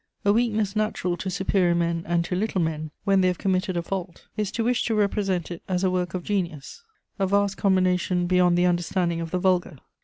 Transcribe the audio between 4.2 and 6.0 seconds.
is to wish to represent it as a